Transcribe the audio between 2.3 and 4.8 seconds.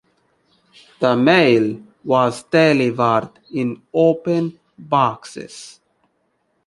delivered in open